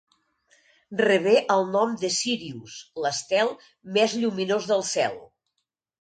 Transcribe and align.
Rebé 1.01 1.33
el 1.57 1.65
nom 1.75 1.93
de 2.03 2.11
Sírius, 2.17 2.77
l'estel 3.05 3.53
més 3.99 4.17
lluminós 4.23 4.71
del 4.73 4.87
cel. 4.95 5.21